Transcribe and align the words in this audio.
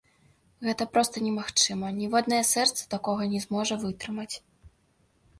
Гэта 0.67 0.85
проста 0.93 1.21
немагчыма, 1.25 1.91
ніводнае 1.97 2.39
сэрца 2.51 2.87
такога 2.93 3.27
не 3.35 3.41
зможа 3.45 3.77
вытрымаць. 3.85 4.31